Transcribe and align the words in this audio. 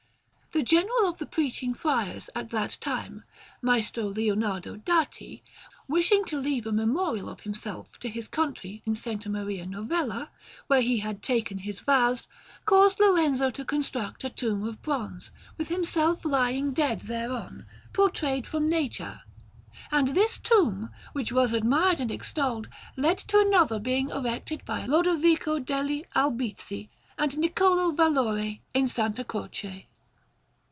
The 0.53 0.63
General 0.63 1.07
of 1.07 1.17
the 1.17 1.25
Preaching 1.27 1.73
Friars 1.73 2.29
at 2.35 2.49
that 2.49 2.77
time, 2.81 3.23
Maestro 3.61 4.09
Lionardo 4.11 4.75
Dati, 4.75 5.43
wishing 5.87 6.25
to 6.25 6.37
leave 6.37 6.67
a 6.67 6.73
memorial 6.73 7.29
of 7.29 7.39
himself 7.39 7.97
to 7.99 8.09
his 8.09 8.27
country 8.27 8.81
in 8.85 8.91
S. 8.91 9.25
Maria 9.27 9.65
Novella, 9.65 10.29
where 10.67 10.81
he 10.81 10.97
had 10.99 11.21
taken 11.21 11.59
his 11.59 11.79
vows, 11.79 12.27
caused 12.65 12.99
Lorenzo 12.99 13.49
to 13.49 13.63
construct 13.63 14.25
a 14.25 14.29
tomb 14.29 14.65
of 14.65 14.81
bronze, 14.81 15.31
with 15.57 15.69
himself 15.69 16.25
lying 16.25 16.73
dead 16.73 16.99
thereon, 16.99 17.65
portrayed 17.93 18.45
from 18.45 18.67
nature; 18.67 19.21
and 19.89 20.09
this 20.09 20.37
tomb, 20.37 20.89
which 21.13 21.31
was 21.31 21.53
admired 21.53 22.01
and 22.01 22.11
extolled, 22.11 22.67
led 22.97 23.17
to 23.19 23.39
another 23.39 23.79
being 23.79 24.09
erected 24.09 24.65
by 24.65 24.85
Lodovico 24.85 25.59
degli 25.59 26.05
Albizzi 26.13 26.89
and 27.17 27.31
Niccolò 27.37 27.95
Valori 27.95 28.59
in 28.73 28.89
S. 28.89 29.19
Croce. 29.25 29.87